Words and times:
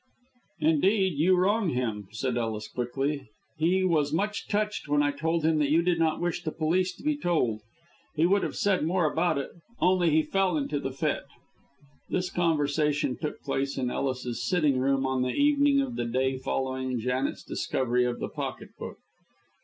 "Indeed 0.61 1.19
you 1.19 1.35
wrong 1.37 1.69
him," 1.69 2.07
said 2.11 2.35
Ellis, 2.35 2.67
quickly. 2.67 3.29
"He 3.59 3.83
was 3.83 4.11
much 4.11 4.47
touched 4.47 4.87
when 4.87 5.03
I 5.03 5.11
told 5.11 5.43
him 5.45 5.59
that 5.59 5.69
you 5.69 5.83
did 5.83 5.99
not 5.99 6.19
wish 6.19 6.41
the 6.41 6.51
police 6.51 6.91
to 6.95 7.03
be 7.03 7.15
told. 7.15 7.61
He 8.15 8.25
would 8.25 8.41
have 8.41 8.55
said 8.55 8.83
more 8.83 9.05
about 9.05 9.37
it, 9.37 9.51
only 9.79 10.09
he 10.09 10.23
fell 10.23 10.57
into 10.57 10.79
the 10.79 10.89
fit." 10.91 11.25
This 12.09 12.31
conversation 12.31 13.15
took 13.15 13.41
place 13.43 13.77
in 13.77 13.91
Ellis's 13.91 14.41
sitting 14.43 14.79
room 14.79 15.05
on 15.05 15.21
the 15.21 15.35
evening 15.35 15.79
of 15.81 15.95
the 15.97 16.05
day 16.05 16.35
following 16.39 16.99
Janet's 16.99 17.43
discovery 17.43 18.03
of 18.03 18.19
the 18.19 18.29
pocket 18.29 18.69
book. 18.79 18.97